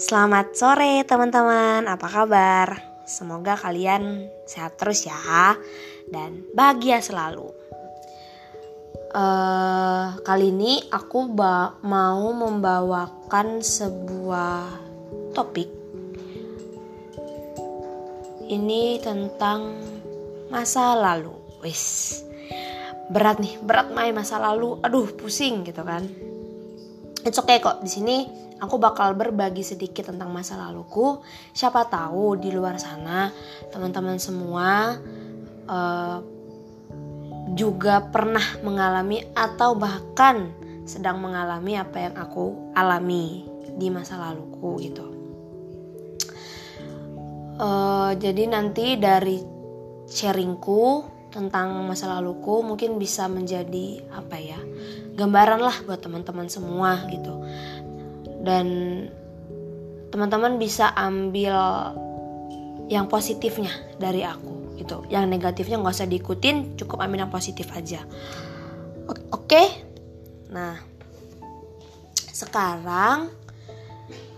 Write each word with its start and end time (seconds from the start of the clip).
Selamat 0.00 0.56
sore 0.56 1.04
teman-teman, 1.04 1.84
apa 1.84 2.08
kabar? 2.08 2.80
Semoga 3.04 3.52
kalian 3.52 4.32
sehat 4.48 4.80
terus 4.80 5.04
ya 5.04 5.12
dan 6.08 6.40
bahagia 6.56 7.04
selalu. 7.04 7.52
Uh, 9.12 10.16
kali 10.24 10.56
ini 10.56 10.80
aku 10.88 11.28
mau 11.84 12.32
membawakan 12.32 13.60
sebuah 13.60 14.72
topik. 15.36 15.68
Ini 18.48 19.04
tentang 19.04 19.76
masa 20.48 20.96
lalu. 20.96 21.36
Wis, 21.60 22.24
berat 23.12 23.36
nih, 23.36 23.60
berat 23.60 23.92
main 23.92 24.16
masa 24.16 24.40
lalu. 24.40 24.80
Aduh, 24.80 25.12
pusing 25.12 25.60
gitu 25.68 25.84
kan. 25.84 26.08
It's 27.20 27.36
okay 27.36 27.60
kok. 27.60 27.84
Di 27.84 27.92
sini 27.92 28.48
aku 28.60 28.76
bakal 28.76 29.16
berbagi 29.16 29.64
sedikit 29.64 30.12
tentang 30.12 30.30
masa 30.30 30.60
laluku. 30.60 31.24
Siapa 31.56 31.88
tahu 31.88 32.36
di 32.36 32.52
luar 32.52 32.76
sana 32.76 33.32
teman-teman 33.72 34.20
semua 34.20 35.00
uh, 35.66 36.18
juga 37.56 38.04
pernah 38.12 38.44
mengalami 38.62 39.24
atau 39.34 39.74
bahkan 39.74 40.52
sedang 40.86 41.18
mengalami 41.18 41.80
apa 41.80 41.98
yang 41.98 42.14
aku 42.14 42.74
alami 42.76 43.48
di 43.74 43.88
masa 43.88 44.20
laluku 44.20 44.70
gitu. 44.84 45.06
Uh, 47.60 48.16
jadi 48.16 48.48
nanti 48.48 48.96
dari 48.96 49.36
sharingku 50.08 51.04
tentang 51.30 51.86
masa 51.86 52.10
laluku 52.10 52.66
mungkin 52.66 52.98
bisa 52.98 53.30
menjadi 53.30 54.02
apa 54.10 54.36
ya 54.36 54.58
gambaran 55.14 55.62
lah 55.62 55.76
buat 55.86 56.02
teman-teman 56.02 56.50
semua 56.50 57.06
gitu 57.06 57.38
dan 58.40 58.66
teman-teman 60.10 60.58
bisa 60.58 60.90
ambil 60.96 61.54
yang 62.90 63.06
positifnya 63.06 63.70
dari 64.00 64.26
aku 64.26 64.74
gitu. 64.80 65.06
Yang 65.12 65.24
negatifnya 65.30 65.78
nggak 65.78 65.94
usah 65.94 66.10
diikutin 66.10 66.74
cukup 66.80 67.04
ambil 67.04 67.28
yang 67.28 67.32
positif 67.32 67.70
aja. 67.76 68.02
Oke? 69.30 69.70
Nah 70.50 70.80
sekarang 72.32 73.28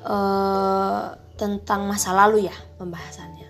uh, 0.03 1.15
tentang 1.39 1.87
masa 1.87 2.11
lalu 2.13 2.51
ya 2.51 2.57
pembahasannya. 2.77 3.49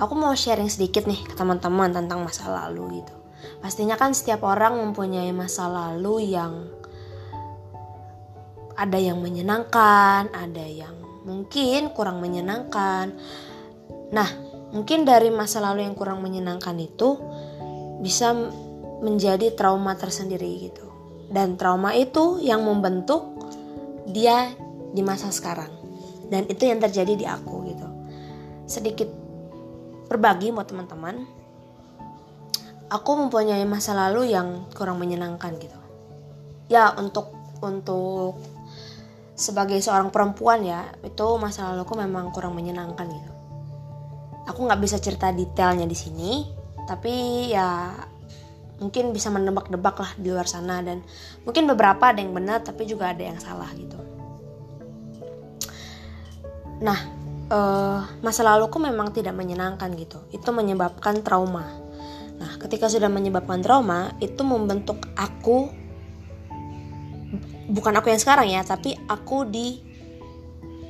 Aku 0.00 0.16
mau 0.16 0.32
sharing 0.32 0.72
sedikit 0.72 1.04
nih 1.04 1.20
ke 1.22 1.36
teman-teman 1.36 1.92
tentang 1.92 2.24
masa 2.24 2.48
lalu 2.48 3.04
gitu. 3.04 3.14
Pastinya 3.60 3.94
kan 3.94 4.16
setiap 4.16 4.42
orang 4.42 4.80
mempunyai 4.80 5.30
masa 5.30 5.70
lalu 5.70 6.32
yang 6.34 6.66
ada 8.76 8.98
yang 8.98 9.20
menyenangkan, 9.20 10.32
ada 10.32 10.64
yang 10.64 10.94
mungkin 11.22 11.92
kurang 11.94 12.18
menyenangkan. 12.18 13.14
Nah, 14.12 14.28
mungkin 14.74 15.04
dari 15.06 15.28
masa 15.30 15.62
lalu 15.62 15.86
yang 15.86 15.94
kurang 15.94 16.20
menyenangkan 16.24 16.76
itu 16.80 17.20
bisa 18.02 18.34
menjadi 19.02 19.54
trauma 19.54 19.94
tersendiri 19.98 20.70
gitu. 20.70 20.86
Dan 21.32 21.56
trauma 21.56 21.96
itu 21.96 22.42
yang 22.44 22.62
membentuk 22.62 23.24
dia 24.10 24.52
di 24.92 25.00
masa 25.00 25.32
sekarang. 25.32 25.70
Dan 26.28 26.48
itu 26.48 26.68
yang 26.68 26.80
terjadi 26.80 27.12
di 27.16 27.26
aku 27.28 27.56
gitu. 27.68 27.88
Sedikit 28.68 29.08
berbagi 30.08 30.52
buat 30.52 30.68
teman-teman. 30.68 31.24
Aku 32.92 33.16
mempunyai 33.16 33.64
masa 33.64 33.96
lalu 33.96 34.36
yang 34.36 34.68
kurang 34.76 35.00
menyenangkan 35.00 35.56
gitu. 35.56 35.80
Ya, 36.68 36.92
untuk 36.92 37.32
untuk 37.64 38.36
sebagai 39.42 39.82
seorang 39.82 40.14
perempuan 40.14 40.62
ya 40.62 40.86
itu 41.02 41.26
masa 41.42 41.74
laluku 41.74 41.98
memang 41.98 42.30
kurang 42.30 42.54
menyenangkan 42.54 43.10
gitu. 43.10 43.32
Aku 44.46 44.62
nggak 44.62 44.78
bisa 44.78 45.02
cerita 45.02 45.34
detailnya 45.34 45.90
di 45.90 45.98
sini 45.98 46.46
tapi 46.86 47.46
ya 47.50 47.90
mungkin 48.78 49.14
bisa 49.14 49.30
menebak-debak 49.30 49.96
lah 49.98 50.10
di 50.18 50.30
luar 50.30 50.46
sana 50.46 50.82
dan 50.82 51.02
mungkin 51.42 51.66
beberapa 51.70 52.10
ada 52.10 52.22
yang 52.22 52.34
benar 52.34 52.62
tapi 52.62 52.86
juga 52.86 53.10
ada 53.10 53.22
yang 53.22 53.38
salah 53.42 53.70
gitu. 53.74 53.98
Nah 56.82 56.98
uh, 57.50 58.00
masa 58.22 58.46
laluku 58.46 58.78
memang 58.78 59.10
tidak 59.10 59.34
menyenangkan 59.34 59.90
gitu. 59.98 60.22
Itu 60.30 60.54
menyebabkan 60.54 61.22
trauma. 61.26 61.66
Nah 62.38 62.58
ketika 62.62 62.86
sudah 62.86 63.10
menyebabkan 63.10 63.62
trauma 63.62 64.14
itu 64.18 64.42
membentuk 64.46 65.02
aku 65.14 65.81
bukan 67.70 67.94
aku 67.98 68.10
yang 68.10 68.22
sekarang 68.22 68.48
ya 68.50 68.62
tapi 68.66 68.96
aku 69.06 69.46
di 69.46 69.78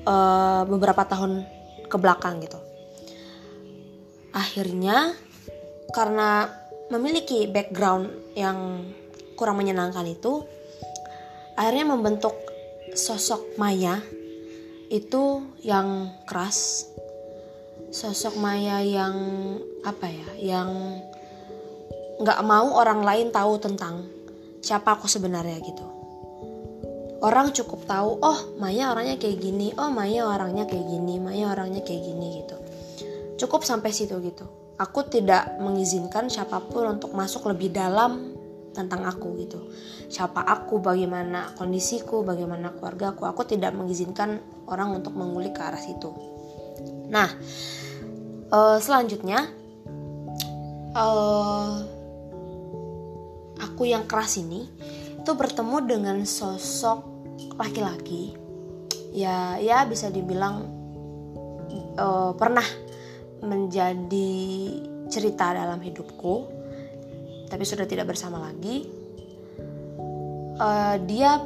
uh, 0.06 0.64
beberapa 0.64 1.04
tahun 1.04 1.44
ke 1.90 1.96
belakang 2.00 2.40
gitu. 2.40 2.60
Akhirnya 4.32 5.12
karena 5.92 6.48
memiliki 6.88 7.48
background 7.48 8.36
yang 8.36 8.88
kurang 9.36 9.60
menyenangkan 9.60 10.04
itu 10.08 10.44
akhirnya 11.56 11.84
membentuk 11.92 12.32
sosok 12.92 13.56
Maya 13.56 14.00
itu 14.92 15.40
yang 15.64 16.12
keras 16.28 16.88
sosok 17.92 18.36
Maya 18.40 18.80
yang 18.84 19.16
apa 19.84 20.08
ya 20.08 20.28
yang 20.40 20.68
nggak 22.20 22.40
mau 22.44 22.76
orang 22.76 23.04
lain 23.04 23.28
tahu 23.32 23.56
tentang 23.60 24.04
siapa 24.60 24.96
aku 24.96 25.08
sebenarnya 25.08 25.58
gitu 25.64 26.01
orang 27.22 27.54
cukup 27.54 27.86
tahu 27.86 28.18
oh 28.18 28.38
Maya 28.58 28.90
orangnya 28.90 29.16
kayak 29.16 29.38
gini 29.38 29.70
oh 29.78 29.88
Maya 29.94 30.26
orangnya 30.26 30.66
kayak 30.66 30.86
gini 30.90 31.22
Maya 31.22 31.54
orangnya 31.54 31.80
kayak 31.86 32.02
gini 32.02 32.42
gitu. 32.42 32.56
Cukup 33.38 33.62
sampai 33.62 33.94
situ 33.94 34.18
gitu. 34.20 34.44
Aku 34.76 35.06
tidak 35.06 35.62
mengizinkan 35.62 36.26
siapa 36.26 36.58
pun 36.58 36.98
untuk 36.98 37.14
masuk 37.14 37.46
lebih 37.46 37.70
dalam 37.70 38.34
tentang 38.74 39.06
aku 39.06 39.38
gitu. 39.38 39.70
Siapa 40.10 40.42
aku 40.42 40.82
bagaimana 40.82 41.54
kondisiku 41.54 42.26
bagaimana 42.26 42.74
keluarga 42.74 43.14
aku 43.14 43.24
aku 43.24 43.46
tidak 43.46 43.72
mengizinkan 43.72 44.42
orang 44.66 44.98
untuk 44.98 45.14
mengulik 45.14 45.54
ke 45.54 45.62
arah 45.62 45.78
situ. 45.78 46.10
Nah 47.06 47.30
uh, 48.50 48.78
selanjutnya 48.82 49.46
uh, 50.98 51.72
aku 53.62 53.86
yang 53.86 54.10
keras 54.10 54.42
ini 54.42 54.66
itu 55.22 55.30
bertemu 55.38 55.76
dengan 55.86 56.18
sosok 56.26 57.11
laki-laki 57.58 58.36
ya 59.12 59.60
ya 59.60 59.84
bisa 59.84 60.08
dibilang 60.08 60.64
uh, 62.00 62.32
pernah 62.36 62.64
menjadi 63.42 64.32
cerita 65.12 65.52
dalam 65.52 65.82
hidupku 65.82 66.62
tapi 67.52 67.68
sudah 67.68 67.84
tidak 67.84 68.08
bersama 68.08 68.40
lagi. 68.40 68.88
Uh, 70.56 70.96
dia 71.04 71.36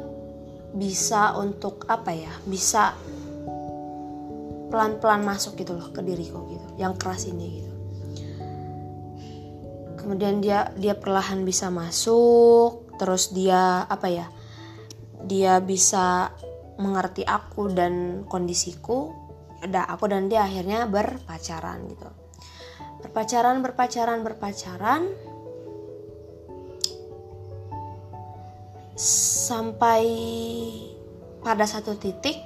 bisa 0.71 1.35
untuk 1.35 1.83
apa 1.91 2.15
ya 2.15 2.31
bisa 2.47 2.95
pelan-pelan 4.71 5.23
masuk 5.27 5.59
gitu 5.59 5.75
loh 5.75 5.91
ke 5.91 5.99
diriku 5.99 6.47
gitu 6.47 6.67
yang 6.79 6.95
keras 6.95 7.27
ini 7.27 7.59
gitu. 7.59 7.73
Kemudian 9.99 10.39
dia 10.39 10.71
dia 10.79 10.95
perlahan 10.95 11.43
bisa 11.43 11.67
masuk 11.67 12.87
terus 12.95 13.35
dia 13.35 13.83
apa 13.83 14.07
ya 14.07 14.27
dia 15.25 15.57
bisa 15.63 16.29
mengerti 16.77 17.25
aku 17.25 17.73
dan 17.73 18.23
kondisiku 18.29 19.09
udah 19.65 19.89
aku 19.89 20.05
dan 20.05 20.29
dia 20.29 20.45
akhirnya 20.45 20.85
berpacaran 20.85 21.89
gitu. 21.89 22.09
Berpacaran 23.01 23.65
berpacaran 23.65 24.21
berpacaran. 24.21 25.01
Sampai 28.97 30.03
pada 31.45 31.65
satu 31.69 31.93
titik 31.97 32.37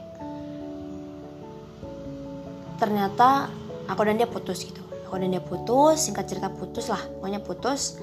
ternyata 2.75 3.47
aku 3.88 4.01
dan 4.03 4.19
dia 4.19 4.27
putus 4.27 4.63
gitu. 4.63 4.79
Aku 5.07 5.19
dan 5.19 5.31
dia 5.31 5.44
putus 5.44 6.07
singkat 6.07 6.27
cerita 6.31 6.47
putus 6.47 6.88
lah 6.88 7.00
pokoknya 7.19 7.44
putus 7.44 8.00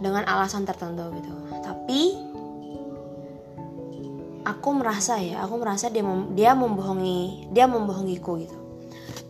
dengan 0.00 0.24
alasan 0.24 0.64
tertentu 0.64 1.12
gitu. 1.16 1.32
Tapi 1.64 2.25
aku 4.46 4.78
merasa 4.78 5.18
ya 5.18 5.42
aku 5.42 5.58
merasa 5.58 5.90
dia 5.90 6.06
mem, 6.06 6.30
dia 6.38 6.54
membohongi 6.54 7.50
dia 7.50 7.66
membohongiku 7.66 8.38
gitu. 8.38 8.56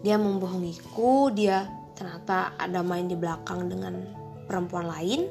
Dia 0.05 0.21
membohongiku 0.21 1.33
dia 1.33 1.65
ternyata 1.97 2.53
ada 2.61 2.85
main 2.85 3.09
di 3.09 3.17
belakang 3.17 3.73
dengan 3.73 4.05
perempuan 4.45 4.93
lain. 4.93 5.25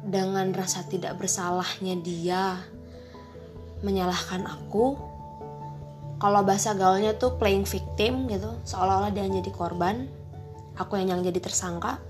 Dengan 0.00 0.56
rasa 0.56 0.80
tidak 0.88 1.20
bersalahnya 1.20 2.00
dia 2.00 2.56
menyalahkan 3.84 4.48
aku. 4.48 4.96
Kalau 6.20 6.40
bahasa 6.44 6.72
gaulnya 6.72 7.16
tuh 7.16 7.36
playing 7.36 7.68
victim 7.68 8.28
gitu 8.32 8.48
seolah-olah 8.64 9.12
dia 9.12 9.28
jadi 9.28 9.52
korban. 9.52 10.08
Aku 10.80 10.96
yang 10.96 11.12
yang 11.12 11.20
jadi 11.20 11.36
tersangka. 11.36 12.00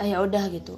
Eh, 0.00 0.12
ya 0.12 0.20
udah 0.24 0.48
gitu 0.52 0.76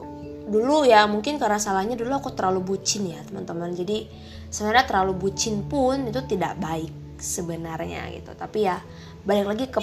dulu 0.48 0.88
ya 0.88 1.04
mungkin 1.04 1.36
karena 1.36 1.60
salahnya 1.60 1.94
dulu 1.94 2.16
aku 2.16 2.32
terlalu 2.32 2.74
bucin 2.74 3.12
ya 3.12 3.20
teman-teman. 3.28 3.70
Jadi 3.76 4.08
sebenarnya 4.48 4.88
terlalu 4.88 5.12
bucin 5.28 5.68
pun 5.68 6.08
itu 6.08 6.24
tidak 6.24 6.56
baik 6.56 7.20
sebenarnya 7.20 8.08
gitu. 8.16 8.32
Tapi 8.32 8.58
ya 8.64 8.80
balik 9.22 9.46
lagi 9.46 9.64
ke 9.68 9.80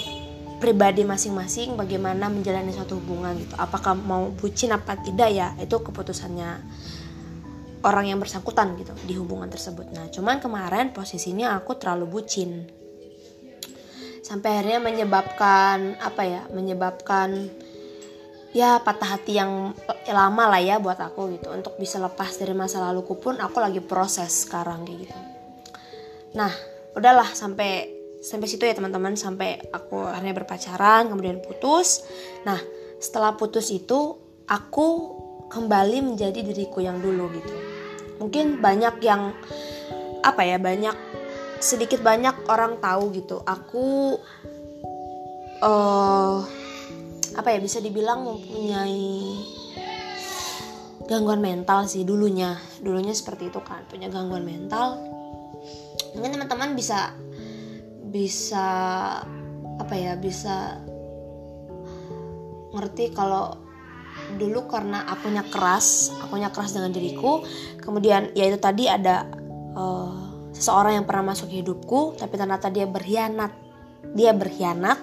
pribadi 0.57 1.05
masing-masing 1.05 1.77
bagaimana 1.77 2.27
menjalani 2.27 2.73
suatu 2.73 2.97
hubungan 2.97 3.37
gitu. 3.37 3.53
Apakah 3.55 3.93
mau 3.93 4.33
bucin 4.33 4.73
apa 4.73 4.97
tidak 4.99 5.29
ya 5.29 5.53
itu 5.61 5.77
keputusannya 5.77 6.49
orang 7.85 8.05
yang 8.09 8.17
bersangkutan 8.17 8.73
gitu 8.81 8.97
di 9.05 9.13
hubungan 9.13 9.45
tersebut. 9.45 9.93
Nah 9.93 10.09
cuman 10.09 10.41
kemarin 10.41 10.89
posisinya 10.89 11.53
aku 11.53 11.77
terlalu 11.77 12.09
bucin. 12.09 12.65
Sampai 14.25 14.57
akhirnya 14.57 14.81
menyebabkan 14.81 16.01
apa 16.01 16.25
ya 16.25 16.41
menyebabkan 16.49 17.53
ya 18.55 18.79
patah 18.79 19.19
hati 19.19 19.35
yang 19.35 19.75
lama 20.07 20.43
lah 20.47 20.63
ya 20.63 20.79
buat 20.79 20.95
aku 20.95 21.35
gitu. 21.35 21.51
Untuk 21.51 21.75
bisa 21.75 21.99
lepas 21.99 22.39
dari 22.39 22.55
masa 22.55 22.79
laluku 22.79 23.19
pun 23.19 23.35
aku 23.35 23.59
lagi 23.59 23.83
proses 23.83 24.47
sekarang 24.47 24.87
kayak 24.87 24.99
gitu. 25.03 25.17
Nah 26.39 26.55
udahlah 26.95 27.27
sampai 27.35 27.91
sampai 28.23 28.47
situ 28.47 28.63
ya 28.63 28.71
teman-teman. 28.71 29.19
Sampai 29.19 29.59
aku 29.75 30.07
akhirnya 30.07 30.31
berpacaran 30.31 31.11
kemudian 31.11 31.43
putus. 31.43 32.07
Nah 32.47 32.57
setelah 33.03 33.35
putus 33.35 33.67
itu 33.75 34.15
aku 34.47 34.87
kembali 35.51 36.15
menjadi 36.15 36.39
diriku 36.39 36.79
yang 36.79 37.03
dulu 37.03 37.27
gitu. 37.35 37.55
Mungkin 38.23 38.63
banyak 38.63 39.03
yang 39.03 39.35
apa 40.23 40.41
ya 40.47 40.55
banyak 40.55 40.95
sedikit 41.59 41.99
banyak 41.99 42.47
orang 42.47 42.79
tahu 42.79 43.11
gitu. 43.11 43.43
Aku 43.43 44.15
uh, 45.59 46.39
apa 47.35 47.51
ya 47.51 47.59
bisa 47.59 47.83
dibilang 47.83 48.23
mempunyai 48.23 49.35
gangguan 51.05 51.43
mental 51.43 51.85
sih 51.85 52.07
dulunya. 52.07 52.57
Dulunya 52.81 53.13
seperti 53.13 53.53
itu 53.53 53.59
kan 53.61 53.85
punya 53.87 54.09
gangguan 54.09 54.47
mental. 54.47 54.99
Mungkin 56.17 56.39
teman-teman 56.39 56.73
bisa 56.73 57.13
bisa 58.09 58.67
apa 59.75 59.93
ya 59.99 60.15
bisa 60.15 60.79
ngerti 62.71 63.11
kalau 63.11 63.59
dulu 64.39 64.71
karena 64.71 65.03
akunya 65.11 65.43
keras 65.43 66.15
akunya 66.23 66.47
keras 66.47 66.71
dengan 66.71 66.95
diriku 66.95 67.43
kemudian 67.83 68.31
ya 68.31 68.47
itu 68.47 68.55
tadi 68.55 68.87
ada 68.87 69.27
uh, 69.75 70.25
seseorang 70.55 71.03
yang 71.03 71.05
pernah 71.05 71.35
masuk 71.35 71.51
hidupku 71.51 72.15
tapi 72.15 72.39
ternyata 72.39 72.71
dia 72.71 72.87
berkhianat. 72.87 73.51
Dia 74.15 74.31
berkhianat 74.31 75.01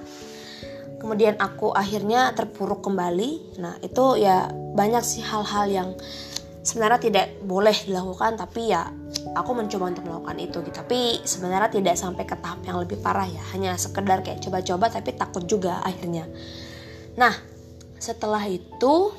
kemudian 1.02 1.34
aku 1.43 1.75
akhirnya 1.75 2.31
terpuruk 2.31 2.87
kembali. 2.87 3.58
Nah 3.58 3.75
itu 3.82 4.22
ya 4.22 4.46
banyak 4.54 5.02
sih 5.02 5.19
hal-hal 5.26 5.66
yang 5.66 5.88
sebenarnya 6.62 7.10
tidak 7.10 7.26
boleh 7.43 7.75
dilakukan 7.75 8.38
tapi 8.38 8.70
ya 8.70 8.87
aku 9.34 9.50
mencoba 9.50 9.90
untuk 9.90 10.06
melakukan 10.06 10.38
itu 10.38 10.62
gitu. 10.62 10.78
Tapi 10.78 11.26
sebenarnya 11.26 11.75
tidak 11.75 11.99
sampai 11.99 12.22
ke 12.22 12.38
tahap 12.38 12.62
yang 12.62 12.78
lebih 12.78 13.02
parah 13.02 13.26
ya. 13.26 13.43
Hanya 13.50 13.75
sekedar 13.75 14.22
kayak 14.22 14.46
coba-coba 14.46 14.94
tapi 14.94 15.10
takut 15.19 15.43
juga 15.43 15.82
akhirnya. 15.82 16.31
Nah 17.19 17.34
setelah 17.98 18.46
itu 18.46 19.10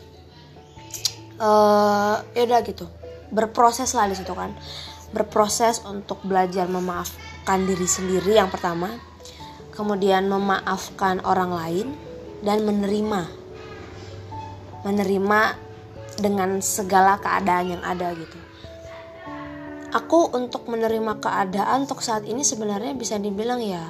uh, 1.44 2.16
ya 2.32 2.42
udah 2.48 2.64
gitu. 2.64 2.88
Berproses 3.28 3.92
lah 3.92 4.08
di 4.08 4.16
situ 4.16 4.32
kan. 4.32 4.56
Berproses 5.12 5.84
untuk 5.84 6.24
belajar 6.24 6.66
memaafkan 6.72 7.68
diri 7.68 7.86
sendiri 7.86 8.40
yang 8.40 8.48
pertama 8.48 9.13
kemudian 9.74 10.30
memaafkan 10.30 11.20
orang 11.26 11.52
lain 11.52 11.88
dan 12.46 12.62
menerima 12.64 13.28
menerima 14.84 15.42
dengan 16.20 16.60
segala 16.62 17.18
keadaan 17.18 17.80
yang 17.80 17.84
ada 17.84 18.14
gitu. 18.14 18.38
Aku 19.94 20.34
untuk 20.34 20.68
menerima 20.68 21.22
keadaan 21.22 21.86
untuk 21.86 22.02
saat 22.02 22.26
ini 22.26 22.42
sebenarnya 22.42 22.98
bisa 22.98 23.18
dibilang 23.18 23.62
ya 23.62 23.82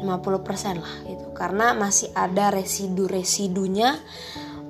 50% 0.00 0.04
lah 0.76 0.94
gitu. 1.08 1.26
Karena 1.32 1.72
masih 1.72 2.12
ada 2.12 2.52
residu-residunya 2.52 3.96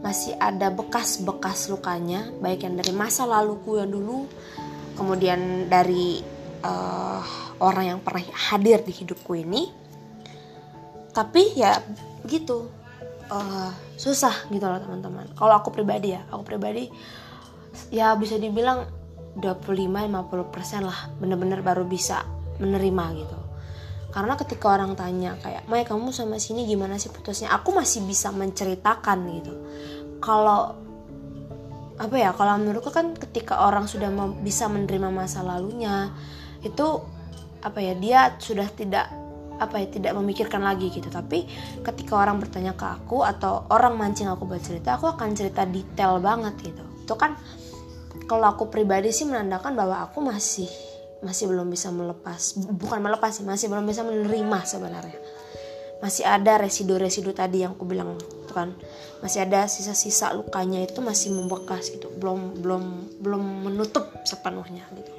masih 0.07 0.39
ada 0.39 0.71
bekas-bekas 0.71 1.67
lukanya 1.67 2.31
baik 2.39 2.63
yang 2.63 2.79
dari 2.79 2.95
masa 2.95 3.27
laluku 3.27 3.81
yang 3.81 3.91
dulu 3.91 4.31
kemudian 4.95 5.67
dari 5.67 6.23
uh, 6.63 7.19
orang 7.59 7.97
yang 7.97 7.99
pernah 7.99 8.23
hadir 8.53 8.87
di 8.87 8.93
hidupku 8.93 9.35
ini 9.35 9.86
tapi 11.17 11.57
ya 11.57 11.81
gitu. 12.29 12.69
Uh, 13.27 13.75
susah 13.99 14.47
gitu 14.53 14.63
loh 14.63 14.79
teman-teman. 14.79 15.27
Kalau 15.35 15.57
aku 15.57 15.73
pribadi 15.73 16.15
ya 16.15 16.23
aku 16.31 16.45
pribadi 16.47 16.87
ya 17.91 18.15
bisa 18.15 18.37
dibilang 18.37 18.87
25-50% 19.41 20.85
lah 20.85 21.11
bener-bener 21.19 21.65
baru 21.65 21.83
bisa 21.89 22.23
menerima 22.61 23.05
gitu. 23.19 23.39
Karena 24.15 24.33
ketika 24.39 24.73
orang 24.73 24.97
tanya 24.97 25.37
kayak 25.45 25.69
Maya 25.69 25.85
kamu 25.85 26.09
sama 26.09 26.41
sini 26.41 26.65
gimana 26.65 26.97
sih 26.97 27.13
putusnya? 27.13 27.53
Aku 27.53 27.75
masih 27.75 28.05
bisa 28.09 28.33
menceritakan 28.33 29.19
gitu. 29.43 29.53
Kalau 30.25 30.87
apa 31.97 32.17
ya 32.17 32.33
kalau 32.37 32.61
menurutku 32.61 32.93
kan 32.93 33.17
ketika 33.17 33.65
orang 33.65 33.89
sudah 33.89 34.13
bisa 34.45 34.69
menerima 34.69 35.09
masa 35.09 35.41
lalunya 35.41 36.13
itu 36.61 37.01
apa 37.65 37.81
ya 37.81 37.97
dia 37.97 38.21
sudah 38.37 38.69
tidak 38.69 39.09
apa 39.57 39.81
ya 39.81 39.87
tidak 39.89 40.13
memikirkan 40.17 40.63
lagi 40.63 40.93
gitu. 40.93 41.09
Tapi 41.09 41.49
ketika 41.83 42.17
orang 42.17 42.41
bertanya 42.41 42.77
ke 42.77 42.87
aku 42.87 43.25
atau 43.25 43.65
orang 43.73 43.97
mancing 43.97 44.29
aku 44.29 44.45
buat 44.45 44.63
cerita 44.63 44.97
aku 44.97 45.11
akan 45.13 45.33
cerita 45.37 45.65
detail 45.65 46.21
banget 46.21 46.55
gitu. 46.61 46.85
Itu 47.03 47.15
kan 47.17 47.37
kalau 48.27 48.47
aku 48.51 48.69
pribadi 48.73 49.15
sih 49.15 49.29
menandakan 49.29 49.77
bahwa 49.79 50.03
aku 50.03 50.25
masih 50.25 50.69
masih 51.25 51.49
belum 51.49 51.73
bisa 51.73 51.89
melepas 51.89 52.61
bukan 52.77 53.01
melepas 53.01 53.33
sih 53.33 53.45
masih 53.47 53.73
belum 53.73 53.85
bisa 53.89 54.05
menerima 54.05 54.59
sebenarnya. 54.69 55.19
Masih 55.97 56.29
ada 56.29 56.61
residu-residu 56.61 57.33
tadi 57.33 57.65
yang 57.65 57.73
aku 57.73 57.89
bilang 57.89 58.21
itu 58.21 58.53
kan. 58.53 58.77
Masih 59.25 59.49
ada 59.49 59.65
sisa-sisa 59.65 60.29
lukanya 60.37 60.85
itu 60.85 61.01
masih 61.01 61.33
membekas 61.33 61.89
gitu. 61.89 62.13
Belum 62.21 62.53
belum 62.61 62.85
belum 63.25 63.43
menutup 63.65 64.13
sepenuhnya 64.29 64.85
gitu. 64.93 65.13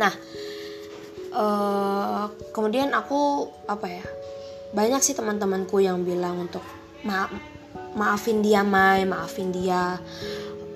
Nah 0.00 0.14
uh, 1.38 2.26
kemudian 2.50 2.90
aku 2.92 3.48
apa 3.70 3.86
ya 3.86 4.04
banyak 4.74 5.00
sih 5.00 5.16
teman-temanku 5.16 5.80
yang 5.80 6.04
bilang 6.04 6.44
untuk 6.44 6.60
ma 7.06 7.24
maafin 7.96 8.44
dia 8.44 8.66
Mai 8.66 9.06
maafin 9.08 9.54
dia. 9.54 9.96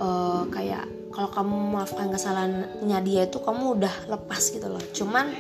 Uh, 0.03 0.49
kayak 0.51 0.89
kalau 1.13 1.31
kamu 1.31 1.57
maafkan 1.77 2.09
kesalahannya 2.11 2.99
dia 3.05 3.29
itu 3.29 3.39
kamu 3.39 3.79
udah 3.79 3.95
lepas 4.09 4.43
gitu 4.51 4.67
loh. 4.67 4.83
Cuman 4.97 5.31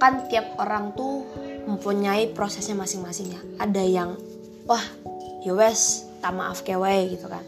kan 0.00 0.26
tiap 0.32 0.56
orang 0.56 0.96
tuh 0.96 1.28
mempunyai 1.68 2.32
prosesnya 2.32 2.74
masing-masing 2.74 3.36
ya. 3.36 3.40
Ada 3.60 3.82
yang 3.84 4.10
wah 4.64 4.82
ya 5.44 5.70
tak 6.24 6.32
maaf 6.32 6.64
kewe 6.64 7.12
gitu 7.12 7.28
kan. 7.28 7.44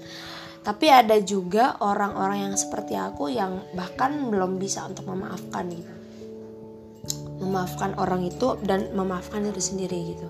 Tapi 0.63 0.87
ada 0.87 1.19
juga 1.19 1.75
orang-orang 1.83 2.47
yang 2.47 2.55
seperti 2.55 2.95
aku 2.95 3.27
yang 3.33 3.67
bahkan 3.75 4.31
belum 4.31 4.63
bisa 4.63 4.87
untuk 4.87 5.11
memaafkan 5.11 5.67
gitu 5.75 6.02
memaafkan 7.43 7.99
orang 7.99 8.23
itu 8.23 8.55
dan 8.63 8.95
memaafkan 8.95 9.43
diri 9.43 9.63
sendiri 9.63 9.99
gitu. 10.15 10.29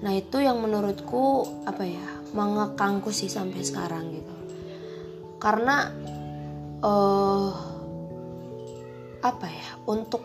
Nah 0.00 0.12
itu 0.16 0.40
yang 0.40 0.56
menurutku 0.60 1.44
apa 1.68 1.84
ya 1.84 2.06
mengekangku 2.32 3.12
sih 3.12 3.28
sampai 3.28 3.60
sekarang 3.60 4.12
gitu. 4.16 4.34
Karena 5.36 5.92
uh, 6.80 7.52
apa 9.20 9.46
ya 9.46 9.68
untuk 9.84 10.24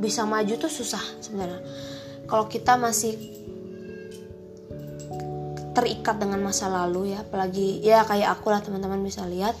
bisa 0.00 0.24
maju 0.24 0.56
tuh 0.56 0.72
susah 0.72 1.04
sebenarnya. 1.20 1.60
Kalau 2.26 2.48
kita 2.50 2.80
masih 2.80 3.14
terikat 5.76 6.16
dengan 6.16 6.40
masa 6.40 6.72
lalu 6.72 7.12
ya 7.12 7.20
apalagi 7.20 7.84
ya 7.84 8.00
kayak 8.08 8.40
aku 8.40 8.48
lah 8.48 8.64
teman-teman 8.64 9.04
bisa 9.04 9.28
lihat 9.28 9.52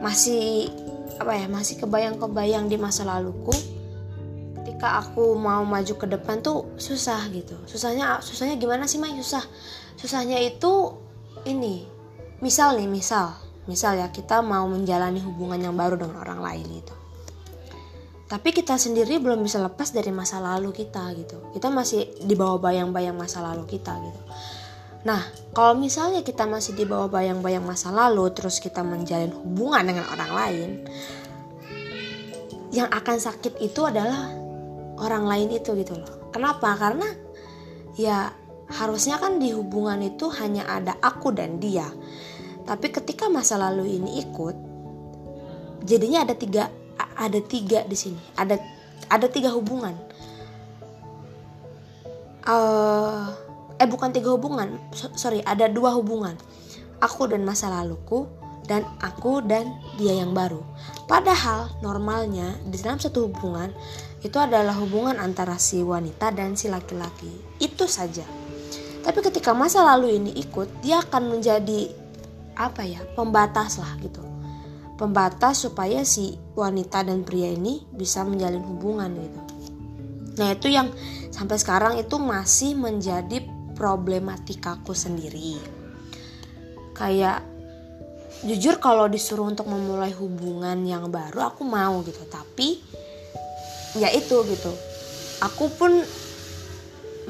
masih 0.00 0.72
apa 1.20 1.32
ya 1.36 1.46
masih 1.48 1.76
kebayang-kebayang 1.76 2.72
di 2.72 2.80
masa 2.80 3.04
laluku 3.04 3.52
ketika 4.76 5.00
aku 5.00 5.32
mau 5.40 5.64
maju 5.64 5.94
ke 5.96 6.04
depan 6.04 6.44
tuh 6.44 6.68
susah 6.76 7.32
gitu. 7.32 7.56
Susahnya 7.64 8.20
susahnya 8.20 8.60
gimana 8.60 8.84
sih 8.84 9.00
Mai? 9.00 9.16
Susah. 9.16 9.40
Susahnya 9.96 10.36
itu 10.36 10.92
ini. 11.48 11.88
Misal 12.44 12.76
nih 12.76 12.84
misal. 12.84 13.32
Misal 13.64 13.96
ya 13.96 14.12
kita 14.12 14.44
mau 14.44 14.68
menjalani 14.68 15.24
hubungan 15.24 15.56
yang 15.56 15.72
baru 15.72 15.96
dengan 15.96 16.20
orang 16.20 16.44
lain 16.44 16.84
itu 16.84 16.94
tapi 18.26 18.50
kita 18.50 18.74
sendiri 18.74 19.22
belum 19.22 19.46
bisa 19.46 19.62
lepas 19.62 19.94
dari 19.94 20.10
masa 20.10 20.42
lalu 20.42 20.74
kita 20.74 21.14
gitu. 21.14 21.38
Kita 21.54 21.70
masih 21.70 22.26
di 22.26 22.34
bawah 22.34 22.58
bayang-bayang 22.58 23.14
masa 23.14 23.38
lalu 23.38 23.62
kita 23.70 23.94
gitu. 24.02 24.20
Nah 25.06 25.22
kalau 25.54 25.78
misalnya 25.78 26.26
kita 26.26 26.42
masih 26.42 26.74
di 26.74 26.82
bawah 26.82 27.06
bayang-bayang 27.06 27.62
masa 27.62 27.94
lalu 27.94 28.26
terus 28.34 28.58
kita 28.58 28.82
menjalin 28.82 29.30
hubungan 29.30 29.86
dengan 29.86 30.10
orang 30.10 30.32
lain 30.34 30.70
yang 32.74 32.90
akan 32.90 33.16
sakit 33.22 33.62
itu 33.62 33.86
adalah 33.86 34.45
orang 35.00 35.24
lain 35.28 35.48
itu 35.56 35.72
gitu 35.76 35.96
loh. 35.96 36.32
Kenapa? 36.32 36.76
Karena 36.76 37.08
ya 37.96 38.32
harusnya 38.72 39.16
kan 39.22 39.38
di 39.38 39.54
hubungan 39.54 40.02
itu 40.02 40.28
hanya 40.36 40.66
ada 40.66 40.96
aku 40.98 41.32
dan 41.32 41.62
dia. 41.62 41.86
Tapi 42.66 42.90
ketika 42.90 43.30
masa 43.30 43.54
lalu 43.56 44.00
ini 44.00 44.18
ikut, 44.26 44.56
jadinya 45.86 46.26
ada 46.26 46.34
tiga 46.34 46.66
ada 47.16 47.40
tiga 47.40 47.86
di 47.86 47.96
sini. 47.96 48.20
Ada 48.34 48.58
ada 49.06 49.26
tiga 49.30 49.54
hubungan. 49.54 49.94
Uh, 52.46 53.30
eh 53.78 53.86
bukan 53.86 54.10
tiga 54.10 54.34
hubungan. 54.34 54.78
Sorry 54.94 55.40
ada 55.46 55.70
dua 55.70 55.94
hubungan. 55.94 56.34
Aku 56.98 57.28
dan 57.28 57.44
masa 57.44 57.68
laluku 57.68 58.26
dan 58.66 58.82
aku 58.98 59.42
dan 59.46 59.78
dia 59.96 60.18
yang 60.18 60.34
baru 60.34 60.62
padahal 61.06 61.70
normalnya 61.80 62.58
di 62.66 62.76
dalam 62.82 62.98
satu 62.98 63.30
hubungan 63.30 63.70
itu 64.22 64.36
adalah 64.36 64.74
hubungan 64.76 65.16
antara 65.22 65.54
si 65.56 65.82
wanita 65.82 66.34
dan 66.34 66.58
si 66.58 66.66
laki-laki 66.66 67.30
itu 67.62 67.86
saja 67.86 68.26
tapi 69.06 69.22
ketika 69.22 69.54
masa 69.54 69.86
lalu 69.86 70.18
ini 70.18 70.34
ikut 70.42 70.82
dia 70.82 70.98
akan 71.00 71.38
menjadi 71.38 71.94
apa 72.58 72.82
ya 72.82 73.00
pembatas 73.14 73.78
lah 73.78 73.94
gitu 74.02 74.26
pembatas 74.96 75.68
supaya 75.68 76.02
si 76.02 76.40
wanita 76.56 77.04
dan 77.04 77.22
pria 77.22 77.52
ini 77.52 77.84
bisa 77.92 78.24
menjalin 78.24 78.64
hubungan 78.64 79.12
gitu. 79.12 79.40
Nah 80.40 80.56
itu 80.56 80.72
yang 80.72 80.88
sampai 81.32 81.56
sekarang 81.60 81.94
itu 82.00 82.16
masih 82.16 82.76
menjadi 82.76 83.44
problematikaku 83.76 84.96
sendiri. 84.96 85.60
Kayak 86.96 87.44
jujur 88.44 88.76
kalau 88.76 89.08
disuruh 89.08 89.48
untuk 89.48 89.64
memulai 89.70 90.12
hubungan 90.12 90.84
yang 90.84 91.08
baru 91.08 91.48
aku 91.48 91.64
mau 91.64 92.02
gitu, 92.04 92.20
tapi 92.28 92.82
ya 93.96 94.12
itu 94.12 94.36
gitu. 94.44 94.72
Aku 95.40 95.72
pun 95.72 95.92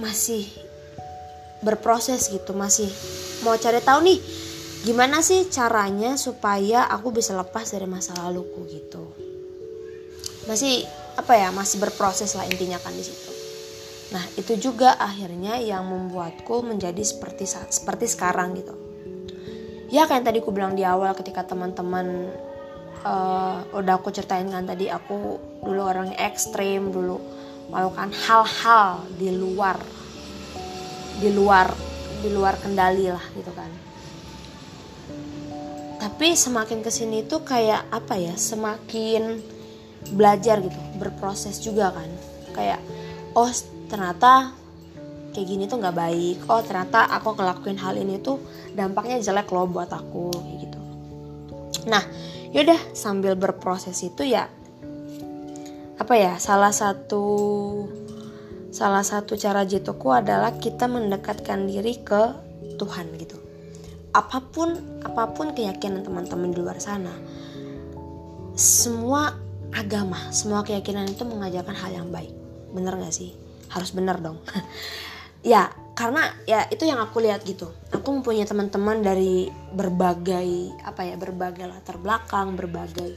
masih 0.01 0.47
berproses 1.63 2.27
gitu, 2.33 2.57
masih 2.57 2.91
mau 3.47 3.55
cari 3.55 3.79
tahu 3.79 4.03
nih 4.03 4.19
gimana 4.87 5.19
sih 5.19 5.51
caranya 5.51 6.15
supaya 6.15 6.87
aku 6.87 7.11
bisa 7.11 7.35
lepas 7.35 7.71
dari 7.71 7.87
masa 7.87 8.15
laluku 8.19 8.67
gitu. 8.71 9.05
Masih 10.47 10.87
apa 11.19 11.35
ya 11.35 11.51
masih 11.51 11.83
berproses 11.83 12.35
lah 12.39 12.47
intinya 12.47 12.79
kan 12.79 12.95
di 12.95 13.03
situ. 13.03 13.31
Nah 14.15 14.23
itu 14.39 14.55
juga 14.59 14.95
akhirnya 14.95 15.59
yang 15.59 15.91
membuatku 15.91 16.63
menjadi 16.63 17.03
seperti 17.03 17.51
seperti 17.51 18.07
sekarang 18.07 18.55
gitu 18.55 18.86
ya 19.93 20.05
kayak 20.07 20.23
yang 20.23 20.27
tadi 20.27 20.39
aku 20.43 20.51
bilang 20.51 20.73
di 20.75 20.83
awal 20.83 21.15
ketika 21.15 21.47
teman-teman 21.47 22.31
uh, 23.07 23.63
udah 23.75 23.95
aku 23.99 24.11
ceritain 24.11 24.49
kan 24.51 24.67
tadi 24.67 24.91
aku 24.91 25.39
dulu 25.63 25.83
orang 25.83 26.11
ekstrim 26.19 26.91
dulu 26.91 27.23
melakukan 27.71 28.11
hal-hal 28.15 29.03
di 29.19 29.31
luar 29.35 29.79
di 31.19 31.31
luar 31.33 31.71
di 32.23 32.29
luar 32.31 32.55
kendali 32.59 33.11
lah 33.11 33.25
gitu 33.35 33.53
kan. 33.55 33.71
Tapi 35.97 36.37
semakin 36.37 36.85
ke 36.85 36.91
sini 36.93 37.27
tuh 37.27 37.43
kayak 37.43 37.89
apa 37.91 38.15
ya 38.15 38.35
semakin 38.37 39.43
belajar 40.15 40.63
gitu 40.63 40.79
berproses 41.01 41.59
juga 41.59 41.91
kan. 41.91 42.11
Kayak 42.55 42.81
oh 43.35 43.51
ternyata 43.91 44.55
kayak 45.37 45.53
gini 45.53 45.65
tuh 45.69 45.77
nggak 45.77 45.93
baik. 45.93 46.39
Oh 46.49 46.65
ternyata 46.65 47.05
aku 47.13 47.37
ngelakuin 47.37 47.77
hal 47.77 47.93
ini 48.01 48.17
tuh 48.25 48.41
dampaknya 48.73 49.21
jelek 49.21 49.53
loh 49.53 49.69
buat 49.69 49.93
aku 49.93 50.33
kayak 50.33 50.59
gitu. 50.65 50.79
Nah 51.93 52.01
yaudah 52.57 52.81
sambil 52.97 53.37
berproses 53.37 54.01
itu 54.01 54.25
ya 54.25 54.49
apa 56.01 56.15
ya 56.17 56.41
salah 56.41 56.73
satu 56.73 57.25
salah 58.73 59.05
satu 59.05 59.37
cara 59.37 59.69
jituku 59.69 60.09
adalah 60.09 60.57
kita 60.57 60.89
mendekatkan 60.89 61.69
diri 61.69 62.01
ke 62.01 62.33
Tuhan 62.81 63.13
gitu. 63.21 63.37
Apa 64.17 64.41
pun 64.41 64.73
apa 65.05 65.37
pun 65.37 65.53
keyakinan 65.53 66.01
teman-teman 66.01 66.57
di 66.57 66.65
luar 66.65 66.81
sana 66.81 67.13
semua 68.57 69.37
agama 69.77 70.33
semua 70.33 70.65
keyakinan 70.65 71.13
itu 71.13 71.29
mengajarkan 71.29 71.77
hal 71.77 71.93
yang 71.93 72.09
baik. 72.09 72.33
Bener 72.73 72.97
gak 72.97 73.13
sih? 73.13 73.37
Harus 73.69 73.93
bener 73.93 74.17
dong 74.23 74.41
ya 75.47 75.71
karena 75.95 76.29
ya 76.45 76.67
itu 76.69 76.85
yang 76.85 76.99
aku 76.99 77.23
lihat 77.23 77.47
gitu. 77.47 77.71
Aku 77.95 78.21
mempunyai 78.21 78.45
teman-teman 78.45 79.01
dari 79.01 79.49
berbagai 79.73 80.75
apa 80.83 81.07
ya 81.07 81.15
berbagai 81.17 81.71
latar 81.71 81.97
belakang 81.97 82.59
berbagai 82.59 83.17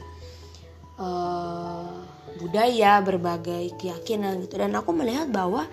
uh, 0.96 2.00
budaya 2.40 3.02
berbagai 3.02 3.76
keyakinan 3.76 4.40
gitu. 4.46 4.56
Dan 4.56 4.72
aku 4.78 4.94
melihat 4.94 5.28
bahwa 5.28 5.68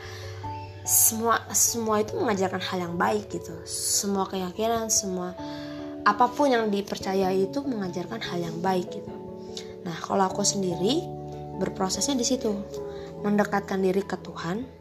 semua 0.83 1.45
semua 1.55 2.03
itu 2.03 2.17
mengajarkan 2.17 2.59
hal 2.59 2.91
yang 2.91 2.95
baik 2.99 3.31
gitu. 3.31 3.55
Semua 3.69 4.27
keyakinan 4.27 4.91
semua 4.91 5.31
apa 6.03 6.27
pun 6.27 6.51
yang 6.51 6.67
dipercayai 6.67 7.47
itu 7.47 7.63
mengajarkan 7.63 8.19
hal 8.19 8.39
yang 8.51 8.57
baik 8.59 8.99
gitu. 8.99 9.13
Nah 9.87 9.95
kalau 10.03 10.27
aku 10.27 10.43
sendiri 10.43 11.05
berprosesnya 11.61 12.19
di 12.19 12.27
situ. 12.27 12.51
Mendekatkan 13.17 13.81
diri 13.81 14.05
ke 14.05 14.13
Tuhan 14.21 14.76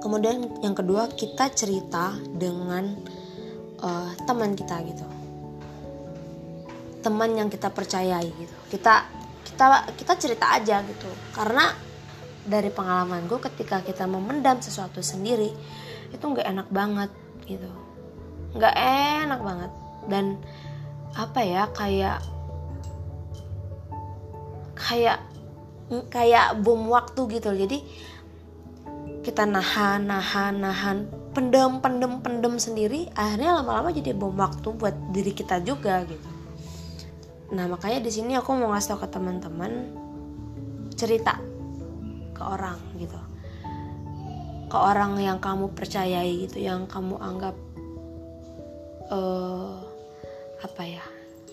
kemudian 0.00 0.48
yang 0.64 0.72
kedua 0.72 1.12
kita 1.12 1.52
cerita 1.52 2.16
dengan 2.32 2.96
uh, 3.84 4.10
teman 4.24 4.56
kita 4.56 4.80
gitu. 4.88 5.06
Teman 7.00 7.36
yang 7.36 7.48
kita 7.52 7.68
percayai 7.68 8.28
gitu. 8.28 8.56
Kita 8.72 9.04
kita 9.44 9.64
kita 9.96 10.12
cerita 10.16 10.46
aja 10.56 10.80
gitu. 10.84 11.08
Karena 11.36 11.72
dari 12.44 12.72
pengalaman 12.72 13.28
gue 13.28 13.38
ketika 13.52 13.84
kita 13.84 14.08
memendam 14.08 14.58
sesuatu 14.58 15.04
sendiri 15.04 15.52
itu 16.10 16.24
nggak 16.24 16.48
enak 16.48 16.68
banget 16.72 17.10
gitu. 17.44 17.70
Nggak 18.56 18.74
enak 19.28 19.40
banget. 19.44 19.72
Dan 20.08 20.40
apa 21.12 21.40
ya 21.44 21.68
kayak 21.76 22.18
kayak 24.80 25.18
kayak 26.08 26.56
bom 26.64 26.88
waktu 26.88 27.20
gitu. 27.36 27.52
Jadi 27.52 27.84
kita 29.20 29.44
nahan 29.44 30.08
nahan 30.08 30.64
nahan. 30.64 30.98
Pendem 31.30 31.78
pendem 31.78 32.18
pendem 32.24 32.58
sendiri 32.58 33.06
akhirnya 33.14 33.60
lama-lama 33.60 33.94
jadi 33.94 34.16
bom 34.16 34.34
waktu 34.34 34.74
buat 34.74 34.96
diri 35.14 35.30
kita 35.30 35.62
juga 35.62 36.02
gitu. 36.08 36.28
Nah 37.54 37.70
makanya 37.70 38.02
di 38.02 38.10
sini 38.10 38.34
aku 38.34 38.50
mau 38.56 38.74
ngasih 38.74 38.96
tau 38.96 39.00
ke 39.04 39.08
teman-teman 39.12 39.72
cerita 40.96 41.38
ke 42.34 42.42
orang 42.42 42.80
gitu. 42.98 43.20
Ke 44.70 44.76
orang 44.78 45.18
yang 45.22 45.38
kamu 45.38 45.70
percayai 45.76 46.50
gitu 46.50 46.62
yang 46.62 46.90
kamu 46.90 47.14
anggap 47.20 47.54
uh, 49.12 49.78
apa 50.60 50.82
ya 50.82 51.04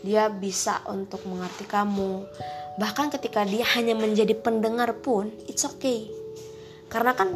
dia 0.02 0.32
bisa 0.32 0.82
untuk 0.90 1.22
mengerti 1.30 1.70
kamu. 1.70 2.26
Bahkan 2.82 3.14
ketika 3.18 3.46
dia 3.46 3.66
hanya 3.78 3.94
menjadi 3.94 4.34
pendengar 4.38 5.02
pun 5.02 5.30
it's 5.50 5.66
okay 5.66 6.17
karena 6.88 7.12
kan 7.16 7.36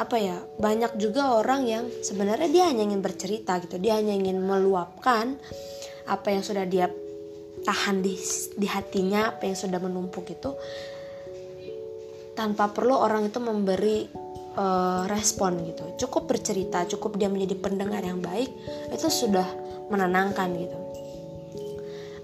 apa 0.00 0.16
ya 0.16 0.40
banyak 0.56 0.96
juga 0.96 1.36
orang 1.36 1.68
yang 1.68 1.84
sebenarnya 2.00 2.48
dia 2.48 2.64
hanya 2.72 2.88
ingin 2.88 3.04
bercerita 3.04 3.60
gitu. 3.60 3.76
Dia 3.76 4.00
hanya 4.00 4.16
ingin 4.16 4.40
meluapkan 4.40 5.36
apa 6.08 6.28
yang 6.32 6.40
sudah 6.40 6.64
dia 6.64 6.88
tahan 7.60 8.00
di 8.00 8.16
di 8.56 8.64
hatinya 8.64 9.36
apa 9.36 9.44
yang 9.44 9.58
sudah 9.58 9.76
menumpuk 9.76 10.24
itu. 10.32 10.56
Tanpa 12.32 12.72
perlu 12.72 12.96
orang 12.96 13.28
itu 13.28 13.36
memberi 13.36 14.08
uh, 14.56 15.04
respon 15.04 15.60
gitu. 15.68 15.84
Cukup 16.06 16.32
bercerita 16.32 16.88
cukup 16.88 17.20
dia 17.20 17.28
menjadi 17.28 17.60
pendengar 17.60 18.00
yang 18.00 18.24
baik 18.24 18.48
itu 18.88 19.08
sudah 19.12 19.44
menenangkan 19.92 20.48
gitu. 20.56 20.78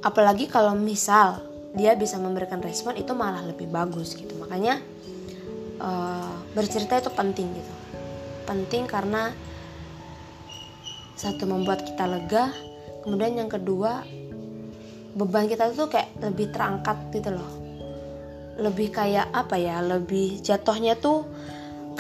Apalagi 0.00 0.48
kalau 0.48 0.72
misal 0.72 1.44
dia 1.76 1.92
bisa 1.92 2.16
memberikan 2.16 2.64
respon 2.64 2.96
itu 2.96 3.12
malah 3.12 3.44
lebih 3.44 3.68
bagus 3.68 4.16
gitu. 4.16 4.32
Makanya 4.40 4.80
uh, 5.76 6.35
bercerita 6.56 6.96
itu 6.96 7.12
penting 7.12 7.52
gitu. 7.52 7.72
Penting 8.48 8.88
karena 8.88 9.36
satu 11.12 11.44
membuat 11.44 11.84
kita 11.84 12.08
lega 12.08 12.48
kemudian 13.04 13.44
yang 13.44 13.52
kedua 13.52 14.04
beban 15.16 15.48
kita 15.48 15.72
tuh 15.76 15.92
kayak 15.92 16.16
lebih 16.24 16.48
terangkat 16.48 16.96
gitu 17.12 17.36
loh. 17.36 17.52
Lebih 18.56 18.88
kayak 18.88 19.28
apa 19.36 19.60
ya 19.60 19.84
lebih 19.84 20.40
jatuhnya 20.40 20.96
tuh 20.96 21.28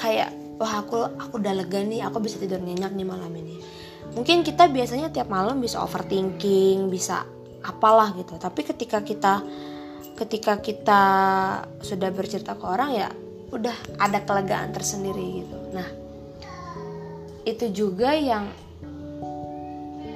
kayak 0.00 0.32
wah 0.56 0.80
aku 0.80 1.04
aku 1.04 1.36
udah 1.36 1.52
lega 1.52 1.84
nih 1.84 2.00
aku 2.08 2.24
bisa 2.24 2.40
tidur 2.40 2.64
nyenyak 2.64 2.96
nih 2.96 3.04
malam 3.04 3.32
ini. 3.36 3.60
Mungkin 4.16 4.40
kita 4.40 4.72
biasanya 4.72 5.12
tiap 5.12 5.28
malam 5.28 5.60
bisa 5.60 5.84
overthinking 5.84 6.88
bisa 6.88 7.28
apalah 7.60 8.16
gitu. 8.16 8.40
Tapi 8.40 8.64
ketika 8.64 9.04
kita 9.04 9.44
ketika 10.16 10.64
kita 10.64 11.02
sudah 11.84 12.08
bercerita 12.08 12.56
ke 12.56 12.64
orang 12.64 12.90
ya 12.96 13.08
udah 13.50 13.76
ada 14.02 14.18
kelegaan 14.22 14.74
tersendiri 14.74 15.44
gitu. 15.44 15.56
Nah 15.70 15.88
itu 17.46 17.70
juga 17.70 18.10
yang 18.14 18.50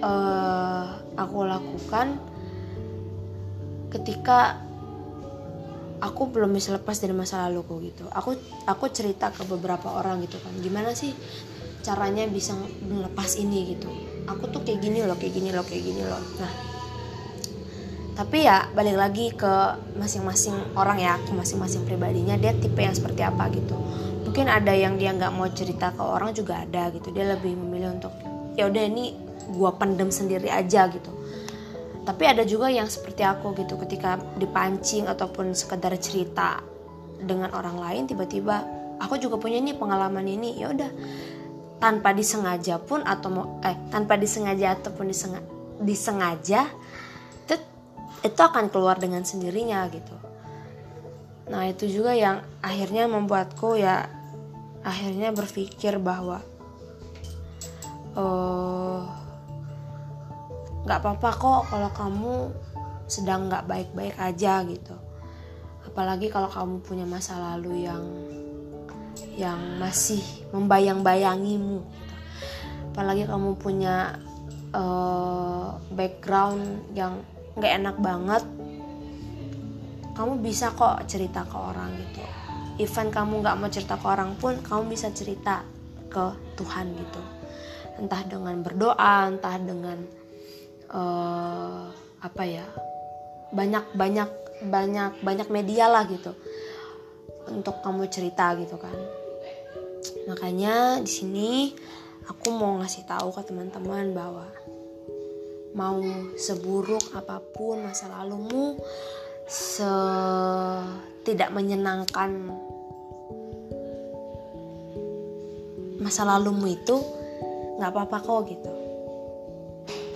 uh, 0.02 0.98
aku 1.14 1.38
lakukan 1.46 2.18
ketika 3.94 4.58
aku 6.00 6.32
belum 6.32 6.56
bisa 6.56 6.74
lepas 6.74 6.98
dari 6.98 7.14
masa 7.14 7.46
laluku 7.46 7.92
gitu. 7.92 8.08
Aku 8.10 8.34
aku 8.66 8.84
cerita 8.90 9.30
ke 9.30 9.46
beberapa 9.46 9.94
orang 9.94 10.24
gitu 10.26 10.40
kan 10.42 10.54
gimana 10.58 10.96
sih 10.96 11.14
caranya 11.80 12.26
bisa 12.26 12.56
melepas 12.82 13.38
ini? 13.38 13.76
gitu. 13.76 13.88
Aku 14.26 14.50
tuh 14.50 14.62
kayak 14.66 14.82
gini 14.82 15.06
loh 15.06 15.16
kayak 15.16 15.32
gini 15.38 15.50
loh 15.54 15.64
kayak 15.64 15.82
gini 15.86 16.02
loh. 16.02 16.22
Nah 16.38 16.52
tapi 18.20 18.44
ya 18.44 18.68
balik 18.76 19.00
lagi 19.00 19.32
ke 19.32 19.48
masing-masing 19.96 20.76
orang 20.76 21.00
ya 21.00 21.16
ke 21.24 21.32
masing-masing 21.32 21.88
pribadinya 21.88 22.36
dia 22.36 22.52
tipe 22.52 22.76
yang 22.76 22.92
seperti 22.92 23.24
apa 23.24 23.48
gitu. 23.48 23.72
Mungkin 24.28 24.44
ada 24.44 24.76
yang 24.76 25.00
dia 25.00 25.16
nggak 25.16 25.32
mau 25.32 25.48
cerita 25.48 25.96
ke 25.96 26.04
orang 26.04 26.36
juga 26.36 26.60
ada 26.60 26.92
gitu. 26.92 27.08
Dia 27.16 27.32
lebih 27.32 27.56
memilih 27.56 27.96
untuk 27.96 28.12
ya 28.60 28.68
udah 28.68 28.82
ini 28.84 29.16
gua 29.56 29.72
pendem 29.72 30.12
sendiri 30.12 30.52
aja 30.52 30.92
gitu. 30.92 31.08
Tapi 32.04 32.28
ada 32.28 32.44
juga 32.44 32.68
yang 32.68 32.92
seperti 32.92 33.24
aku 33.24 33.56
gitu 33.56 33.80
ketika 33.80 34.20
dipancing 34.36 35.08
ataupun 35.08 35.56
sekedar 35.56 35.96
cerita 35.96 36.60
dengan 37.24 37.56
orang 37.56 37.80
lain 37.80 38.02
tiba-tiba 38.04 38.68
aku 39.00 39.16
juga 39.16 39.40
punya 39.40 39.64
nih 39.64 39.80
pengalaman 39.80 40.28
ini. 40.28 40.60
Ya 40.60 40.68
udah 40.68 40.92
tanpa 41.80 42.12
disengaja 42.12 42.76
pun 42.84 43.00
atau 43.00 43.32
mau 43.32 43.46
eh 43.64 43.80
tanpa 43.88 44.20
disengaja 44.20 44.76
ataupun 44.76 45.08
disengaja, 45.08 45.48
disengaja 45.80 46.68
itu 48.20 48.40
akan 48.40 48.68
keluar 48.68 49.00
dengan 49.00 49.24
sendirinya 49.24 49.88
gitu 49.92 50.16
nah 51.50 51.66
itu 51.66 51.90
juga 51.90 52.14
yang 52.14 52.46
akhirnya 52.62 53.10
membuatku 53.10 53.74
ya 53.74 54.06
akhirnya 54.86 55.34
berpikir 55.34 55.98
bahwa 55.98 56.40
uh, 58.14 59.02
nggak 60.86 60.98
apa-apa 61.04 61.30
kok 61.36 61.62
kalau 61.68 61.90
kamu 61.92 62.34
sedang 63.10 63.50
nggak 63.50 63.66
baik-baik 63.66 64.16
aja 64.16 64.62
gitu 64.64 64.96
apalagi 65.84 66.30
kalau 66.30 66.46
kamu 66.46 66.80
punya 66.86 67.04
masa 67.04 67.34
lalu 67.36 67.84
yang 67.90 68.04
yang 69.34 69.58
masih 69.80 70.22
membayang-bayangimu 70.54 71.82
gitu. 71.82 72.14
apalagi 72.94 73.26
kamu 73.26 73.50
punya 73.58 74.16
uh, 74.70 75.76
background 75.92 76.86
yang 76.94 77.20
nggak 77.60 77.74
enak 77.84 77.96
banget. 78.00 78.44
Kamu 80.16 80.40
bisa 80.40 80.72
kok 80.72 81.04
cerita 81.04 81.44
ke 81.44 81.56
orang 81.56 81.92
gitu. 81.94 82.24
Even 82.80 83.12
kamu 83.12 83.44
nggak 83.44 83.56
mau 83.60 83.68
cerita 83.68 84.00
ke 84.00 84.06
orang 84.08 84.34
pun 84.40 84.56
kamu 84.64 84.96
bisa 84.96 85.12
cerita 85.12 85.62
ke 86.08 86.24
Tuhan 86.56 86.96
gitu. 86.96 87.22
Entah 88.00 88.24
dengan 88.24 88.64
berdoa 88.64 89.28
entah 89.28 89.56
dengan 89.60 89.98
uh, 90.88 91.92
apa 92.20 92.42
ya 92.44 92.64
banyak 93.52 93.96
banyak 93.96 94.28
banyak 94.60 95.12
banyak 95.24 95.48
media 95.48 95.88
lah 95.88 96.04
gitu 96.04 96.32
untuk 97.48 97.80
kamu 97.80 98.08
cerita 98.08 98.56
gitu 98.56 98.76
kan. 98.76 98.96
Makanya 100.28 101.00
di 101.00 101.10
sini 101.10 101.50
aku 102.28 102.52
mau 102.52 102.78
ngasih 102.80 103.08
tahu 103.08 103.32
ke 103.34 103.42
teman-teman 103.48 104.12
bahwa 104.12 104.46
mau 105.74 106.02
seburuk 106.34 107.14
apa 107.14 107.38
pun 107.54 107.86
masa 107.86 108.10
lalumu 108.10 108.74
se 109.46 109.86
tidak 111.22 111.50
menyenangkan 111.54 112.54
masa 116.00 116.26
lalumu 116.26 116.66
itu 116.66 116.96
nggak 117.78 117.90
apa-apa 117.92 118.16
kok 118.24 118.40
gitu. 118.50 118.72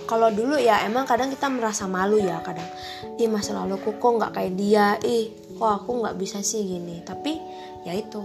Kalau 0.05 0.29
dulu 0.29 0.61
ya 0.61 0.85
emang 0.85 1.09
kadang 1.09 1.33
kita 1.33 1.49
merasa 1.49 1.89
malu 1.89 2.21
ya 2.21 2.37
kadang 2.45 2.67
ih 3.17 3.25
masa 3.25 3.57
laluku 3.57 3.95
kok 3.95 4.11
nggak 4.21 4.33
kayak 4.33 4.53
dia? 4.53 4.87
Ih 5.01 5.33
kok 5.55 5.71
aku 5.83 6.03
nggak 6.03 6.17
bisa 6.19 6.43
sih 6.43 6.61
gini? 6.65 7.01
Tapi 7.01 7.37
ya 7.87 7.93
itu 7.95 8.21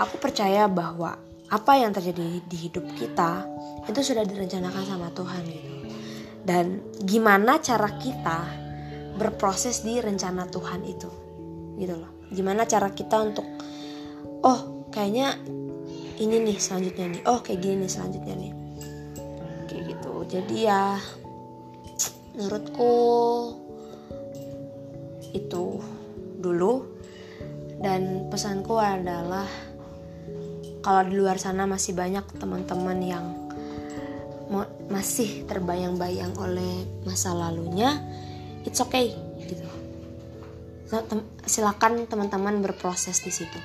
aku 0.00 0.16
percaya 0.18 0.66
bahwa 0.66 1.14
apa 1.50 1.72
yang 1.76 1.92
terjadi 1.92 2.40
di 2.42 2.56
hidup 2.56 2.88
kita 2.96 3.46
itu 3.86 4.00
sudah 4.00 4.24
direncanakan 4.24 4.84
sama 4.86 5.12
Tuhan 5.12 5.44
gitu 5.44 5.73
dan 6.44 6.84
gimana 7.02 7.58
cara 7.58 7.96
kita 7.96 8.40
berproses 9.16 9.82
di 9.82 9.98
rencana 9.98 10.46
Tuhan 10.46 10.84
itu? 10.84 11.10
Gitu 11.80 11.94
loh. 11.96 12.28
Gimana 12.30 12.68
cara 12.68 12.92
kita 12.92 13.16
untuk 13.20 13.46
oh 14.44 14.88
kayaknya 14.92 15.40
ini 16.20 16.36
nih 16.44 16.56
selanjutnya 16.60 17.06
nih. 17.18 17.22
Oh 17.26 17.40
kayak 17.40 17.60
gini 17.64 17.84
nih 17.84 17.90
selanjutnya 17.90 18.36
nih. 18.36 18.52
Jadi 20.24 20.66
ya 20.66 20.98
menurutku 22.34 22.92
itu 25.30 25.78
dulu. 26.42 26.90
Dan 27.78 28.32
pesanku 28.32 28.80
adalah 28.80 29.44
kalau 30.80 31.02
di 31.04 31.14
luar 31.20 31.36
sana 31.36 31.68
masih 31.68 31.92
banyak 31.92 32.24
teman-teman 32.40 32.98
yang 33.04 33.43
masih 34.94 35.42
terbayang-bayang 35.50 36.38
oleh 36.38 36.86
masa 37.02 37.34
lalunya 37.34 37.98
it's 38.62 38.78
okay 38.78 39.10
gitu. 39.42 39.66
Silakan 41.42 42.06
teman-teman 42.06 42.62
berproses 42.62 43.18
di 43.26 43.34
situ. 43.34 43.58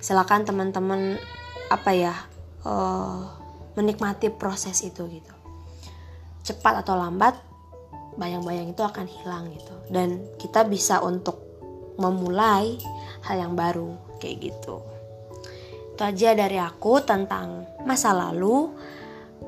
Silakan 0.00 0.48
teman-teman 0.48 1.20
apa 1.68 1.90
ya 1.92 2.16
uh, 2.64 3.28
menikmati 3.76 4.32
proses 4.32 4.80
itu 4.80 5.04
gitu. 5.12 5.34
Cepat 6.48 6.80
atau 6.80 6.96
lambat 6.96 7.36
bayang-bayang 8.16 8.72
itu 8.72 8.80
akan 8.80 9.04
hilang 9.04 9.52
gitu. 9.52 9.76
Dan 9.92 10.24
kita 10.40 10.64
bisa 10.64 11.04
untuk 11.04 11.44
memulai 12.00 12.80
hal 13.28 13.36
yang 13.36 13.52
baru 13.52 14.16
kayak 14.16 14.48
gitu. 14.48 14.80
Itu 15.92 16.00
aja 16.00 16.32
dari 16.32 16.56
aku 16.56 17.04
tentang 17.04 17.68
masa 17.84 18.16
lalu 18.16 18.72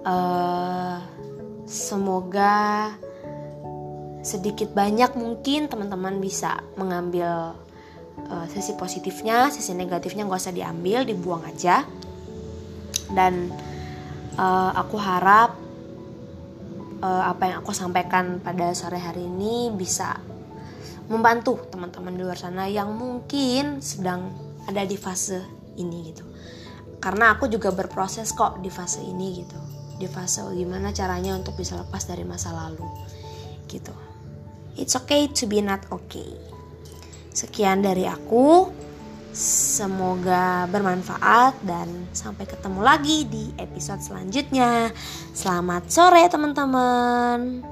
uh, 0.07 0.99
semoga 1.67 2.91
sedikit 4.23 4.71
banyak 4.71 5.19
mungkin 5.19 5.67
teman-teman 5.67 6.23
bisa 6.23 6.62
mengambil 6.79 7.59
uh, 8.31 8.47
sisi 8.47 8.79
positifnya 8.79 9.51
sisi 9.51 9.75
negatifnya 9.75 10.27
nggak 10.29 10.43
usah 10.43 10.55
diambil 10.55 11.03
dibuang 11.03 11.43
aja 11.43 11.83
dan 13.11 13.51
uh, 14.38 14.71
aku 14.79 14.97
harap 14.97 15.59
uh, 17.03 17.25
apa 17.27 17.43
yang 17.51 17.57
aku 17.61 17.75
sampaikan 17.75 18.38
pada 18.38 18.71
sore 18.73 19.03
hari 19.03 19.27
ini 19.27 19.75
bisa 19.75 20.17
membantu 21.11 21.59
teman-teman 21.69 22.15
di 22.15 22.23
luar 22.23 22.38
sana 22.38 22.71
yang 22.71 22.95
mungkin 22.95 23.83
sedang 23.83 24.33
ada 24.65 24.87
di 24.87 24.95
fase 24.95 25.43
ini 25.77 26.15
gitu. 26.15 26.25
Karena 27.03 27.35
aku 27.35 27.51
juga 27.51 27.75
berproses 27.75 28.31
kok 28.31 28.62
di 28.62 28.71
fase 28.71 29.03
ini 29.03 29.43
gitu. 29.43 29.59
Di 29.96 30.07
fase 30.09 30.44
gimana 30.57 30.94
caranya 30.94 31.37
untuk 31.37 31.57
bisa 31.57 31.76
lepas 31.76 32.05
dari 32.07 32.22
masa 32.22 32.52
lalu 32.52 32.85
gitu. 33.66 33.94
It's 34.76 34.96
okay 34.96 35.28
to 35.33 35.44
be 35.48 35.61
not 35.61 35.85
okay. 35.92 36.33
Sekian 37.33 37.85
dari 37.85 38.09
aku. 38.09 38.72
Semoga 39.33 40.68
bermanfaat 40.68 41.64
dan 41.64 41.88
sampai 42.12 42.44
ketemu 42.44 42.85
lagi 42.85 43.24
di 43.24 43.48
episode 43.57 44.05
selanjutnya. 44.05 44.92
Selamat 45.33 45.88
sore, 45.88 46.28
teman-teman. 46.28 47.64